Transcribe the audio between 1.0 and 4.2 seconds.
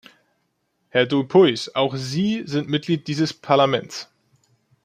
Dupuis, auch Sie sind Mitglied dieses Parlaments.